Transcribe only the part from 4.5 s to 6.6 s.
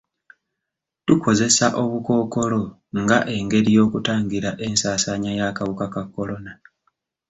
ensaasaanya y'akawuka ka kolona.